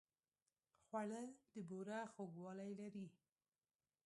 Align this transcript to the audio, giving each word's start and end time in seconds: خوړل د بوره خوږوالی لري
خوړل 0.85 1.27
د 1.51 1.53
بوره 1.69 1.99
خوږوالی 2.11 2.71
لري 2.81 3.05